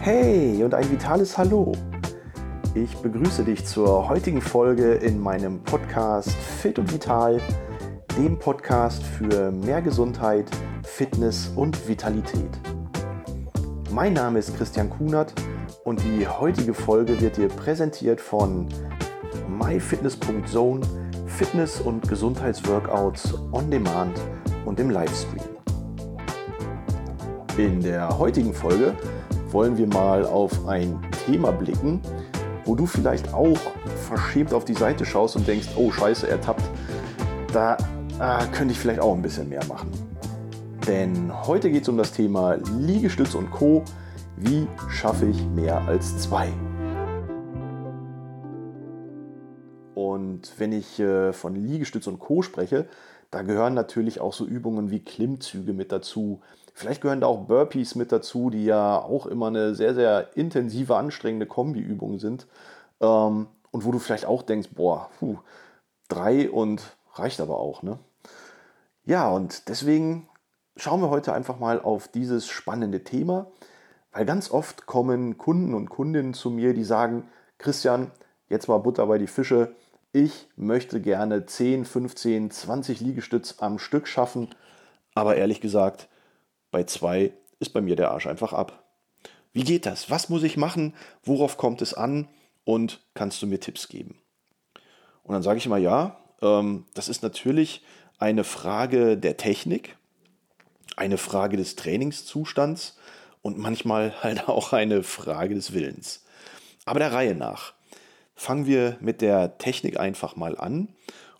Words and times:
Hey 0.00 0.64
und 0.64 0.74
ein 0.74 0.90
vitales 0.90 1.38
Hallo. 1.38 1.72
Ich 2.74 2.96
begrüße 2.96 3.44
dich 3.44 3.64
zur 3.64 4.08
heutigen 4.08 4.40
Folge 4.40 4.94
in 4.94 5.20
meinem 5.20 5.62
Podcast 5.62 6.30
Fit 6.30 6.78
und 6.78 6.92
Vital, 6.92 7.40
dem 8.16 8.38
Podcast 8.38 9.02
für 9.02 9.52
mehr 9.52 9.80
Gesundheit, 9.80 10.50
Fitness 10.82 11.52
und 11.54 11.86
Vitalität. 11.86 12.50
Mein 13.92 14.14
Name 14.14 14.38
ist 14.38 14.56
Christian 14.56 14.90
Kunert 14.90 15.34
und 15.84 16.02
die 16.02 16.26
heutige 16.26 16.74
Folge 16.74 17.20
wird 17.20 17.36
dir 17.36 17.48
präsentiert 17.48 18.20
von 18.20 18.66
myfitness.zone, 19.48 20.80
Fitness- 21.26 21.80
und 21.80 22.08
Gesundheitsworkouts 22.08 23.34
on 23.52 23.70
Demand 23.70 24.18
und 24.64 24.80
im 24.80 24.90
Livestream. 24.90 25.51
In 27.58 27.82
der 27.82 28.18
heutigen 28.18 28.54
Folge 28.54 28.94
wollen 29.50 29.76
wir 29.76 29.86
mal 29.86 30.24
auf 30.24 30.66
ein 30.66 30.98
Thema 31.26 31.52
blicken, 31.52 32.00
wo 32.64 32.74
du 32.74 32.86
vielleicht 32.86 33.34
auch 33.34 33.58
verschämt 34.08 34.54
auf 34.54 34.64
die 34.64 34.72
Seite 34.72 35.04
schaust 35.04 35.36
und 35.36 35.46
denkst, 35.46 35.68
oh 35.76 35.90
scheiße, 35.90 36.26
ertappt, 36.26 36.62
da 37.52 37.76
äh, 38.18 38.46
könnte 38.52 38.72
ich 38.72 38.78
vielleicht 38.78 39.00
auch 39.00 39.14
ein 39.14 39.20
bisschen 39.20 39.50
mehr 39.50 39.64
machen. 39.66 39.90
Denn 40.86 41.30
heute 41.46 41.70
geht 41.70 41.82
es 41.82 41.90
um 41.90 41.98
das 41.98 42.12
Thema 42.12 42.54
Liegestütz 42.78 43.34
und 43.34 43.50
Co. 43.50 43.84
Wie 44.36 44.66
schaffe 44.88 45.26
ich 45.26 45.44
mehr 45.48 45.82
als 45.82 46.18
zwei? 46.20 46.48
Und 49.94 50.54
wenn 50.58 50.72
ich 50.72 50.98
äh, 50.98 51.34
von 51.34 51.54
Liegestütz 51.54 52.06
und 52.06 52.18
Co 52.18 52.40
spreche, 52.40 52.86
da 53.32 53.40
gehören 53.40 53.72
natürlich 53.72 54.20
auch 54.20 54.34
so 54.34 54.44
Übungen 54.44 54.90
wie 54.90 55.02
Klimmzüge 55.02 55.72
mit 55.72 55.90
dazu. 55.90 56.42
Vielleicht 56.74 57.00
gehören 57.00 57.22
da 57.22 57.26
auch 57.26 57.46
Burpees 57.46 57.94
mit 57.94 58.12
dazu, 58.12 58.50
die 58.50 58.66
ja 58.66 58.98
auch 58.98 59.26
immer 59.26 59.46
eine 59.46 59.74
sehr, 59.74 59.94
sehr 59.94 60.36
intensive, 60.36 60.96
anstrengende 60.96 61.46
Kombiübung 61.46 62.18
sind. 62.18 62.46
Ähm, 63.00 63.48
und 63.70 63.84
wo 63.86 63.90
du 63.90 63.98
vielleicht 63.98 64.26
auch 64.26 64.42
denkst, 64.42 64.68
boah, 64.74 65.08
puh, 65.18 65.38
drei 66.08 66.50
und 66.50 66.94
reicht 67.14 67.40
aber 67.40 67.58
auch. 67.58 67.82
Ne? 67.82 67.98
Ja, 69.06 69.30
und 69.30 69.66
deswegen 69.70 70.28
schauen 70.76 71.00
wir 71.00 71.08
heute 71.08 71.32
einfach 71.32 71.58
mal 71.58 71.80
auf 71.80 72.08
dieses 72.08 72.46
spannende 72.46 73.02
Thema, 73.02 73.50
weil 74.12 74.26
ganz 74.26 74.50
oft 74.50 74.84
kommen 74.84 75.38
Kunden 75.38 75.72
und 75.72 75.88
Kundinnen 75.88 76.34
zu 76.34 76.50
mir, 76.50 76.74
die 76.74 76.84
sagen, 76.84 77.30
Christian, 77.56 78.10
jetzt 78.50 78.68
mal 78.68 78.76
Butter 78.76 79.06
bei 79.06 79.16
die 79.16 79.26
Fische, 79.26 79.74
ich 80.12 80.46
möchte 80.56 81.00
gerne 81.00 81.46
10, 81.46 81.84
15, 81.84 82.50
20 82.50 83.00
Liegestütz 83.00 83.56
am 83.58 83.78
Stück 83.78 84.06
schaffen, 84.06 84.48
aber 85.14 85.36
ehrlich 85.36 85.60
gesagt, 85.60 86.08
bei 86.70 86.84
zwei 86.84 87.32
ist 87.60 87.70
bei 87.70 87.80
mir 87.80 87.96
der 87.96 88.10
Arsch 88.10 88.26
einfach 88.26 88.52
ab. 88.52 88.84
Wie 89.52 89.64
geht 89.64 89.86
das? 89.86 90.10
Was 90.10 90.28
muss 90.28 90.42
ich 90.42 90.56
machen? 90.56 90.94
Worauf 91.22 91.56
kommt 91.56 91.82
es 91.82 91.94
an? 91.94 92.28
Und 92.64 93.00
kannst 93.14 93.42
du 93.42 93.46
mir 93.46 93.58
Tipps 93.58 93.88
geben? 93.88 94.20
Und 95.24 95.34
dann 95.34 95.42
sage 95.42 95.58
ich 95.58 95.66
immer, 95.66 95.78
ja, 95.78 96.18
ähm, 96.40 96.84
das 96.94 97.08
ist 97.08 97.22
natürlich 97.22 97.84
eine 98.18 98.44
Frage 98.44 99.16
der 99.16 99.36
Technik, 99.36 99.96
eine 100.96 101.18
Frage 101.18 101.56
des 101.56 101.76
Trainingszustands 101.76 102.98
und 103.42 103.58
manchmal 103.58 104.14
halt 104.22 104.48
auch 104.48 104.72
eine 104.72 105.02
Frage 105.02 105.54
des 105.54 105.72
Willens. 105.72 106.24
Aber 106.84 106.98
der 106.98 107.12
Reihe 107.12 107.34
nach. 107.34 107.74
Fangen 108.42 108.66
wir 108.66 108.96
mit 108.98 109.20
der 109.20 109.56
Technik 109.58 110.00
einfach 110.00 110.34
mal 110.34 110.58
an. 110.58 110.88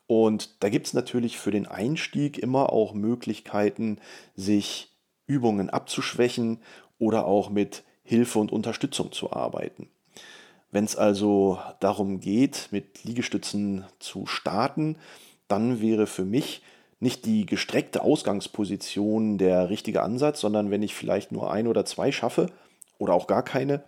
Und 0.07 0.63
da 0.63 0.69
gibt 0.69 0.87
es 0.87 0.95
natürlich 0.95 1.37
für 1.37 1.51
den 1.51 1.67
Einstieg 1.67 2.39
immer 2.39 2.73
auch 2.73 2.95
Möglichkeiten, 2.95 3.99
sich 4.37 4.93
Übungen 5.27 5.69
abzuschwächen 5.69 6.61
oder 7.01 7.27
auch 7.27 7.51
mit 7.51 7.83
Hilfe 8.05 8.39
und 8.39 8.53
Unterstützung 8.53 9.11
zu 9.11 9.33
arbeiten. 9.33 9.89
Wenn 10.71 10.85
es 10.85 10.95
also 10.95 11.59
darum 11.81 12.21
geht, 12.21 12.69
mit 12.71 13.03
Liegestützen 13.03 13.85
zu 13.99 14.27
starten, 14.27 14.97
dann 15.49 15.81
wäre 15.81 16.07
für 16.07 16.25
mich 16.25 16.63
nicht 17.01 17.27
die 17.27 17.47
gestreckte 17.47 18.03
Ausgangsposition 18.03 19.39
der 19.39 19.71
richtige 19.71 20.03
Ansatz, 20.03 20.39
sondern 20.39 20.71
wenn 20.71 20.85
ich 20.85 20.95
vielleicht 20.95 21.33
nur 21.33 21.51
ein 21.51 21.67
oder 21.67 21.85
zwei 21.85 22.13
schaffe 22.13 22.47
oder 22.99 23.15
auch 23.15 23.27
gar 23.27 23.43
keine, 23.43 23.83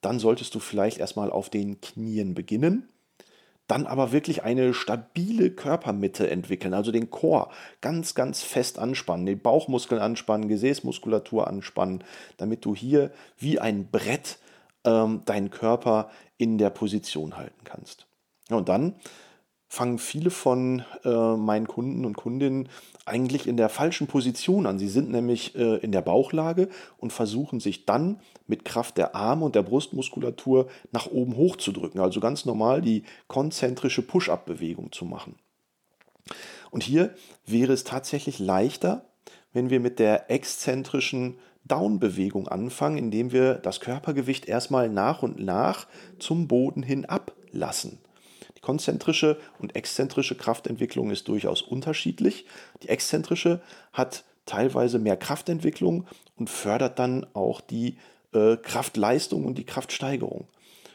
dann 0.00 0.18
solltest 0.18 0.54
du 0.54 0.60
vielleicht 0.60 0.98
erstmal 0.98 1.30
auf 1.30 1.50
den 1.50 1.80
Knien 1.80 2.34
beginnen 2.34 2.88
dann 3.70 3.86
aber 3.86 4.10
wirklich 4.10 4.42
eine 4.42 4.74
stabile 4.74 5.50
Körpermitte 5.50 6.28
entwickeln, 6.28 6.74
also 6.74 6.90
den 6.90 7.10
Chor 7.10 7.52
ganz, 7.80 8.16
ganz 8.16 8.42
fest 8.42 8.80
anspannen, 8.80 9.26
den 9.26 9.40
Bauchmuskeln 9.40 10.00
anspannen, 10.00 10.48
Gesäßmuskulatur 10.48 11.46
anspannen, 11.46 12.02
damit 12.36 12.64
du 12.64 12.74
hier 12.74 13.12
wie 13.38 13.60
ein 13.60 13.88
Brett 13.88 14.38
ähm, 14.84 15.22
deinen 15.24 15.50
Körper 15.50 16.10
in 16.36 16.58
der 16.58 16.70
Position 16.70 17.36
halten 17.36 17.62
kannst. 17.62 18.06
und 18.50 18.68
dann 18.68 18.96
fangen 19.70 19.98
viele 19.98 20.30
von 20.30 20.84
äh, 21.04 21.36
meinen 21.36 21.68
Kunden 21.68 22.04
und 22.04 22.16
Kundinnen 22.16 22.68
eigentlich 23.06 23.46
in 23.46 23.56
der 23.56 23.68
falschen 23.68 24.08
Position 24.08 24.66
an. 24.66 24.80
Sie 24.80 24.88
sind 24.88 25.12
nämlich 25.12 25.54
äh, 25.54 25.76
in 25.76 25.92
der 25.92 26.02
Bauchlage 26.02 26.68
und 26.98 27.12
versuchen 27.12 27.60
sich 27.60 27.86
dann 27.86 28.18
mit 28.48 28.64
Kraft 28.64 28.98
der 28.98 29.14
Arme 29.14 29.44
und 29.44 29.54
der 29.54 29.62
Brustmuskulatur 29.62 30.68
nach 30.90 31.06
oben 31.06 31.36
hoch 31.36 31.54
zu 31.54 31.70
drücken. 31.70 32.00
Also 32.00 32.18
ganz 32.18 32.44
normal 32.44 32.82
die 32.82 33.04
konzentrische 33.28 34.02
Push-up-Bewegung 34.02 34.90
zu 34.90 35.04
machen. 35.04 35.36
Und 36.72 36.82
hier 36.82 37.14
wäre 37.46 37.72
es 37.72 37.84
tatsächlich 37.84 38.40
leichter, 38.40 39.04
wenn 39.52 39.70
wir 39.70 39.78
mit 39.78 40.00
der 40.00 40.32
exzentrischen 40.32 41.38
Down-Bewegung 41.64 42.48
anfangen, 42.48 42.98
indem 42.98 43.30
wir 43.30 43.54
das 43.54 43.78
Körpergewicht 43.78 44.46
erstmal 44.46 44.88
nach 44.88 45.22
und 45.22 45.38
nach 45.38 45.86
zum 46.18 46.48
Boden 46.48 46.82
hin 46.82 47.04
ablassen. 47.04 48.00
Die 48.56 48.60
konzentrische 48.60 49.38
und 49.58 49.76
exzentrische 49.76 50.36
Kraftentwicklung 50.36 51.10
ist 51.10 51.28
durchaus 51.28 51.62
unterschiedlich. 51.62 52.46
Die 52.82 52.88
exzentrische 52.88 53.60
hat 53.92 54.24
teilweise 54.46 54.98
mehr 54.98 55.16
Kraftentwicklung 55.16 56.06
und 56.36 56.50
fördert 56.50 56.98
dann 56.98 57.26
auch 57.34 57.60
die 57.60 57.96
äh, 58.32 58.56
Kraftleistung 58.56 59.44
und 59.44 59.58
die 59.58 59.64
Kraftsteigerung. 59.64 60.48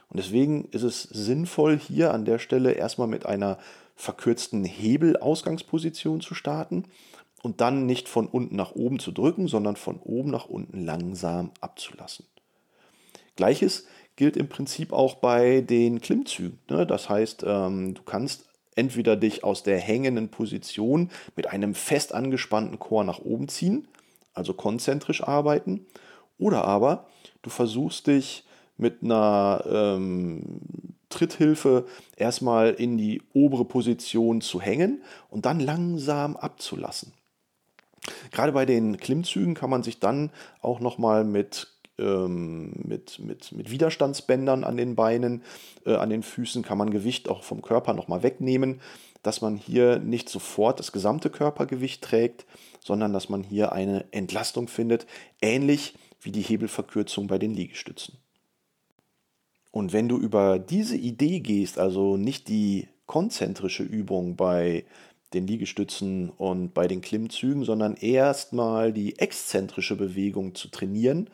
Und 0.09 0.19
deswegen 0.19 0.66
ist 0.71 0.83
es 0.83 1.03
sinnvoll, 1.03 1.77
hier 1.77 2.13
an 2.13 2.25
der 2.25 2.39
Stelle 2.39 2.73
erstmal 2.73 3.07
mit 3.07 3.25
einer 3.25 3.57
verkürzten 3.95 4.63
Hebelausgangsposition 4.63 6.22
zu 6.22 6.35
starten 6.35 6.85
und 7.41 7.61
dann 7.61 7.85
nicht 7.85 8.09
von 8.09 8.27
unten 8.27 8.55
nach 8.55 8.72
oben 8.72 8.99
zu 8.99 9.11
drücken, 9.11 9.47
sondern 9.47 9.75
von 9.75 9.99
oben 9.99 10.31
nach 10.31 10.45
unten 10.45 10.85
langsam 10.85 11.51
abzulassen. 11.61 12.25
Gleiches 13.35 13.87
gilt 14.15 14.37
im 14.37 14.47
Prinzip 14.47 14.93
auch 14.93 15.15
bei 15.15 15.61
den 15.61 16.01
Klimmzügen. 16.01 16.59
Ne? 16.69 16.85
Das 16.85 17.09
heißt, 17.09 17.43
ähm, 17.45 17.93
du 17.93 18.03
kannst 18.03 18.45
entweder 18.75 19.15
dich 19.15 19.43
aus 19.43 19.63
der 19.63 19.79
hängenden 19.79 20.29
Position 20.29 21.09
mit 21.35 21.47
einem 21.47 21.75
fest 21.75 22.13
angespannten 22.13 22.79
Chor 22.79 23.03
nach 23.03 23.19
oben 23.19 23.47
ziehen, 23.47 23.87
also 24.33 24.53
konzentrisch 24.53 25.23
arbeiten, 25.23 25.85
oder 26.37 26.65
aber 26.65 27.07
du 27.41 27.49
versuchst 27.49 28.07
dich 28.07 28.43
mit 28.77 29.03
einer 29.03 29.63
ähm, 29.69 30.59
Tritthilfe 31.09 31.85
erstmal 32.17 32.71
in 32.73 32.97
die 32.97 33.21
obere 33.33 33.63
Position 33.63 34.41
zu 34.41 34.59
hängen 34.59 35.01
und 35.29 35.45
dann 35.45 35.61
langsam 35.61 36.35
abzulassen. 36.35 37.13
Gerade 38.31 38.51
bei 38.51 38.65
den 38.65 38.97
Klimmzügen 38.97 39.53
kann 39.53 39.69
man 39.69 39.81
sich 39.81 39.99
dann 39.99 40.31
auch 40.61 40.79
nochmal 40.79 41.23
mit 41.23 41.74
ähm, 41.97 42.72
mit, 42.83 43.19
mit, 43.19 43.51
mit 43.51 43.72
Widerstandsbändern 43.72 44.63
an 44.63 44.78
den 44.78 44.95
Beinen, 44.95 45.44
äh, 45.85 45.95
an 45.95 46.09
den 46.09 46.23
Füßen 46.23 46.63
kann 46.63 46.78
man 46.78 46.89
Gewicht 46.89 47.29
auch 47.29 47.44
vom 47.44 47.61
Körper 47.61 47.94
nochmal 47.94 48.23
wegnehmen, 48.23 48.81
dass 49.23 49.41
man 49.41 49.56
hier 49.56 50.00
nicht 50.00 50.29
sofort 50.29 50.79
das 50.79 50.91
gesamte 50.91 51.29
Körpergewicht 51.29 52.03
trägt, 52.03 52.45
sondern 52.84 53.13
dass 53.13 53.29
man 53.29 53.44
hier 53.44 53.72
eine 53.72 54.05
Entlastung 54.11 54.67
findet, 54.67 55.07
ähnlich 55.41 55.96
wie 56.22 56.31
die 56.31 56.41
Hebelverkürzung 56.41 57.28
bei 57.28 57.37
den 57.37 57.53
Liegestützen. 57.53 58.17
Und 59.72 59.93
wenn 59.93 60.08
du 60.08 60.17
über 60.17 60.59
diese 60.59 60.96
Idee 60.96 61.40
gehst, 61.40 61.79
also 61.79 62.17
nicht 62.17 62.47
die 62.47 62.87
konzentrische 63.08 63.84
Übung 63.84 64.35
bei 64.35 64.85
den 65.34 65.47
Liegestützen 65.47 66.29
und 66.29 66.73
bei 66.73 66.87
den 66.87 67.02
Klimmzügen, 67.02 67.66
sondern 67.66 67.96
erstmal 67.96 68.93
die 68.93 69.19
exzentrische 69.19 69.96
Bewegung 69.96 70.55
zu 70.55 70.69
trainieren, 70.69 71.29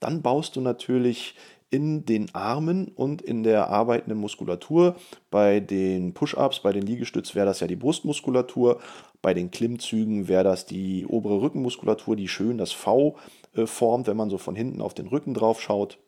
dann 0.00 0.22
baust 0.22 0.56
du 0.56 0.60
natürlich 0.60 1.34
in 1.70 2.04
den 2.04 2.34
Armen 2.34 2.88
und 2.88 3.22
in 3.22 3.42
der 3.42 3.68
arbeitenden 3.68 4.18
Muskulatur. 4.18 4.96
Bei 5.30 5.60
den 5.60 6.14
Push-ups, 6.14 6.60
bei 6.60 6.72
den 6.72 6.82
Liegestütz 6.84 7.34
wäre 7.34 7.46
das 7.46 7.60
ja 7.60 7.66
die 7.66 7.76
Brustmuskulatur. 7.76 8.80
Bei 9.20 9.34
den 9.34 9.50
Klimmzügen 9.50 10.28
wäre 10.28 10.44
das 10.44 10.66
die 10.66 11.06
obere 11.06 11.40
Rückenmuskulatur, 11.40 12.14
die 12.14 12.28
schön 12.28 12.58
das 12.58 12.72
V 12.72 13.16
äh, 13.54 13.66
formt, 13.66 14.06
wenn 14.06 14.16
man 14.16 14.30
so 14.30 14.38
von 14.38 14.54
hinten 14.54 14.80
auf 14.80 14.94
den 14.94 15.08
Rücken 15.08 15.34
drauf 15.34 15.60
schaut. 15.60 15.98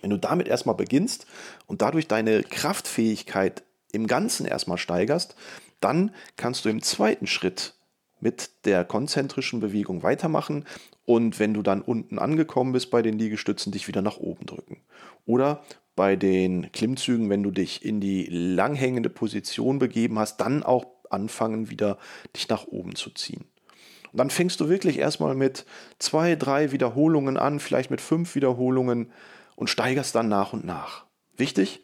Wenn 0.00 0.10
du 0.10 0.18
damit 0.18 0.48
erstmal 0.48 0.74
beginnst 0.74 1.26
und 1.66 1.82
dadurch 1.82 2.08
deine 2.08 2.42
Kraftfähigkeit 2.42 3.62
im 3.92 4.06
Ganzen 4.06 4.46
erstmal 4.46 4.78
steigerst, 4.78 5.36
dann 5.80 6.10
kannst 6.36 6.64
du 6.64 6.68
im 6.68 6.82
zweiten 6.82 7.26
Schritt 7.26 7.74
mit 8.20 8.50
der 8.64 8.84
konzentrischen 8.84 9.60
Bewegung 9.60 10.02
weitermachen 10.02 10.64
und 11.04 11.38
wenn 11.38 11.54
du 11.54 11.62
dann 11.62 11.82
unten 11.82 12.18
angekommen 12.18 12.72
bist 12.72 12.90
bei 12.90 13.02
den 13.02 13.18
Liegestützen, 13.18 13.72
dich 13.72 13.88
wieder 13.88 14.02
nach 14.02 14.16
oben 14.16 14.46
drücken. 14.46 14.78
Oder 15.26 15.62
bei 15.96 16.16
den 16.16 16.72
Klimmzügen, 16.72 17.30
wenn 17.30 17.42
du 17.42 17.50
dich 17.50 17.84
in 17.84 18.00
die 18.00 18.26
langhängende 18.26 19.10
Position 19.10 19.78
begeben 19.78 20.18
hast, 20.18 20.38
dann 20.38 20.62
auch 20.62 20.86
anfangen, 21.10 21.70
wieder 21.70 21.98
dich 22.34 22.48
nach 22.48 22.66
oben 22.66 22.94
zu 22.96 23.10
ziehen. 23.10 23.44
Und 24.12 24.18
dann 24.18 24.30
fängst 24.30 24.60
du 24.60 24.68
wirklich 24.68 24.98
erstmal 24.98 25.34
mit 25.34 25.66
zwei, 25.98 26.36
drei 26.36 26.72
Wiederholungen 26.72 27.36
an, 27.36 27.60
vielleicht 27.60 27.90
mit 27.90 28.00
fünf 28.00 28.34
Wiederholungen 28.34 29.10
und 29.56 29.70
steigerst 29.70 30.14
dann 30.14 30.28
nach 30.28 30.52
und 30.52 30.64
nach. 30.64 31.04
Wichtig 31.36 31.80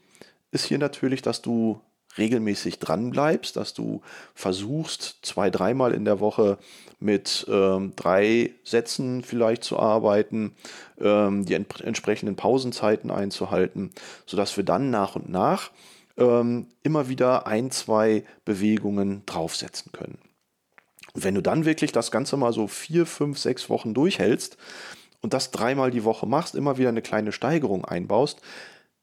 ist 0.53 0.65
hier 0.65 0.79
natürlich, 0.79 1.23
dass 1.23 1.43
du 1.43 1.81
regelmäßig 2.19 2.79
dran 2.79 3.11
bleibst, 3.11 3.57
dass 3.57 3.75
du 3.75 4.03
versuchst, 4.35 5.19
zwei, 5.23 5.51
dreimal 5.51 5.93
in 5.93 6.05
der 6.05 6.21
Woche 6.21 6.59
mit 6.99 7.47
ähm, 7.49 7.95
drei 7.97 8.53
Sätzen 8.65 9.23
vielleicht 9.23 9.65
zu 9.65 9.79
arbeiten, 9.79 10.55
ähm, 11.01 11.45
die 11.47 11.55
ent 11.55 11.81
entsprechenden 11.81 12.37
Pausenzeiten 12.37 13.11
einzuhalten, 13.11 13.91
sodass 14.27 14.57
wir 14.57 14.65
dann 14.65 14.91
nach 14.91 15.17
und 15.17 15.29
nach 15.29 15.71
ähm, 16.17 16.67
immer 16.83 17.09
wieder 17.09 17.47
ein, 17.47 17.71
zwei 17.71 18.25
Bewegungen 18.45 19.25
draufsetzen 19.27 19.93
können. 19.93 20.19
Und 21.15 21.25
wenn 21.25 21.35
du 21.35 21.43
dann 21.43 21.65
wirklich 21.65 21.93
das 21.93 22.11
Ganze 22.11 22.37
mal 22.37 22.53
so 22.53 22.67
vier, 22.67 23.07
fünf, 23.07 23.39
sechs 23.39 23.69
Wochen 23.69 23.95
durchhältst 23.95 24.57
und 25.23 25.33
das 25.33 25.51
dreimal 25.51 25.91
die 25.91 26.05
Woche 26.05 26.27
machst, 26.27 26.55
immer 26.55 26.79
wieder 26.79 26.91
eine 26.91 27.03
kleine 27.03 27.33
Steigerung 27.33 27.85
einbaust, 27.85 28.41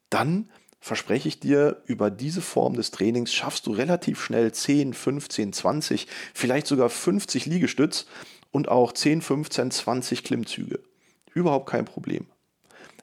dann 0.09 0.49
verspreche 0.87 1.27
ich 1.27 1.39
dir, 1.39 1.81
über 1.85 2.09
diese 2.09 2.41
Form 2.41 2.75
des 2.75 2.91
Trainings 2.91 3.33
schaffst 3.33 3.67
du 3.67 3.71
relativ 3.71 4.21
schnell 4.21 4.51
10, 4.51 4.93
15, 4.93 5.53
20, 5.53 6.07
vielleicht 6.33 6.67
sogar 6.67 6.89
50 6.89 7.45
Liegestütz 7.45 8.07
und 8.51 8.69
auch 8.69 8.91
10, 8.91 9.21
15, 9.21 9.71
20 9.71 10.23
Klimmzüge. 10.23 10.79
Überhaupt 11.33 11.69
kein 11.69 11.85
Problem. 11.85 12.25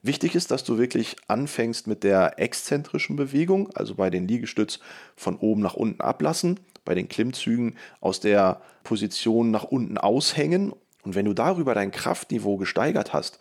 Wichtig 0.03 0.35
ist, 0.35 0.51
dass 0.51 0.65
du 0.65 0.77
wirklich 0.77 1.17
anfängst 1.29 1.87
mit 1.87 2.05
der 2.05 2.39
exzentrischen 2.39 3.17
Bewegung, 3.17 3.71
also 3.75 3.95
bei 3.95 4.11
den 4.11 4.29
Liegestütz 4.29 4.81
von 5.17 5.37
oben 5.37 5.63
nach 5.63 5.75
unten 5.75 6.03
ablassen, 6.03 6.61
bei 6.85 6.95
den 6.95 7.09
Klimmzügen 7.09 7.77
aus 8.01 8.21
der 8.21 8.61
Position 8.83 9.51
nach 9.51 9.65
unten 9.65 9.97
aushängen. 9.97 10.75
Und 11.05 11.15
wenn 11.15 11.25
du 11.25 11.33
darüber 11.33 11.75
dein 11.75 11.91
Kraftniveau 11.91 12.59
gesteigert 12.59 13.15
hast, 13.15 13.39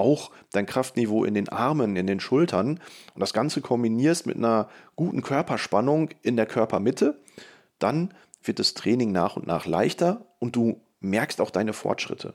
auch 0.00 0.30
dein 0.52 0.66
Kraftniveau 0.66 1.24
in 1.24 1.34
den 1.34 1.48
Armen, 1.48 1.96
in 1.96 2.06
den 2.06 2.20
Schultern 2.20 2.80
und 3.14 3.20
das 3.20 3.32
Ganze 3.32 3.60
kombinierst 3.60 4.26
mit 4.26 4.36
einer 4.36 4.68
guten 4.96 5.22
Körperspannung 5.22 6.10
in 6.22 6.36
der 6.36 6.46
Körpermitte, 6.46 7.20
dann 7.78 8.14
wird 8.42 8.58
das 8.58 8.74
Training 8.74 9.12
nach 9.12 9.36
und 9.36 9.46
nach 9.46 9.66
leichter 9.66 10.26
und 10.38 10.56
du 10.56 10.80
merkst 11.00 11.40
auch 11.40 11.50
deine 11.50 11.72
Fortschritte. 11.72 12.34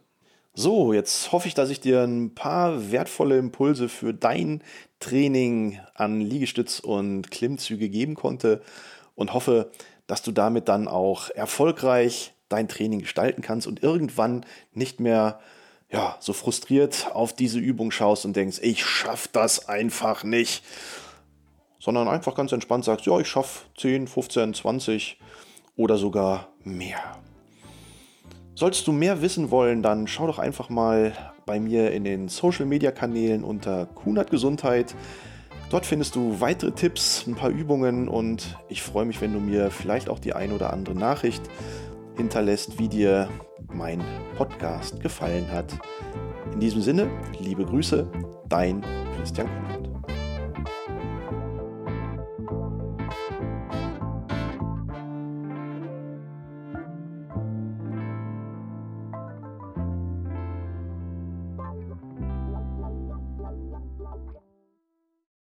So, 0.54 0.94
jetzt 0.94 1.34
hoffe 1.34 1.50
ich, 1.50 1.54
dass 1.54 1.70
ich 1.70 1.82
dir 1.82 2.04
ein 2.04 2.34
paar 2.34 2.92
wertvolle 2.92 3.38
Impulse 3.38 3.90
für 3.90 4.14
dein 4.14 4.64
Training 5.02 5.80
an 5.96 6.22
Liegestütz 6.22 6.80
und 6.80 7.30
Klimmzüge 7.30 7.90
geben 7.90 8.16
konnte 8.16 8.62
und 9.16 9.34
hoffe, 9.34 9.72
dass 10.08 10.22
du 10.22 10.32
damit 10.32 10.70
dann 10.70 10.88
auch 10.88 11.30
erfolgreich 11.30 12.34
dein 12.48 12.70
Training 12.70 13.00
gestalten 13.00 13.42
kannst 13.42 13.68
und 13.68 13.84
irgendwann 13.84 14.46
nicht 14.72 15.02
mehr 15.02 15.40
ja, 15.96 16.18
so 16.20 16.34
frustriert 16.34 17.10
auf 17.14 17.32
diese 17.32 17.58
Übung 17.58 17.90
schaust 17.90 18.26
und 18.26 18.36
denkst, 18.36 18.60
ich 18.62 18.84
schaff 18.84 19.30
das 19.30 19.70
einfach 19.70 20.26
nicht, 20.26 20.62
sondern 21.80 22.10
einfach 22.10 22.36
ganz 22.36 22.52
entspannt 22.52 22.84
sagst, 22.84 23.06
ja, 23.06 23.18
ich 23.18 23.28
schaff 23.28 23.66
10, 23.78 24.08
15, 24.10 24.56
20 24.56 25.18
oder 25.78 25.96
sogar 25.96 26.50
mehr. 26.66 27.00
Solltest 28.56 28.86
du 28.88 28.92
mehr 28.92 29.22
wissen 29.22 29.52
wollen, 29.52 29.84
dann 29.84 30.06
schau 30.08 30.28
doch 30.28 30.38
einfach 30.38 30.68
mal 30.68 31.14
bei 31.46 31.62
mir 31.62 31.92
in 31.92 32.04
den 32.04 32.28
Social 32.28 32.66
Media 32.66 32.92
Kanälen 32.92 33.46
unter 33.46 33.86
Kunert 33.86 34.30
Gesundheit. 34.30 34.94
Dort 35.70 35.86
findest 35.86 36.16
du 36.16 36.42
weitere 36.42 36.72
Tipps, 36.72 37.26
ein 37.26 37.36
paar 37.36 37.52
Übungen 37.52 38.10
und 38.10 38.58
ich 38.68 38.84
freue 38.84 39.06
mich, 39.06 39.22
wenn 39.22 39.32
du 39.32 39.40
mir 39.40 39.72
vielleicht 39.72 40.10
auch 40.10 40.20
die 40.20 40.34
ein 40.34 40.52
oder 40.52 40.74
andere 40.74 40.96
Nachricht 40.96 41.44
hinterlässt, 42.18 42.80
wie 42.80 42.88
dir 42.88 43.30
mein 43.74 44.02
Podcast 44.38 45.00
gefallen 45.02 45.52
hat. 45.52 45.74
In 46.54 46.60
diesem 46.60 46.82
Sinne, 46.82 47.10
liebe 47.40 47.66
Grüße, 47.66 48.10
dein 48.48 48.84
Christian 49.18 49.48
Kunert. 49.48 49.95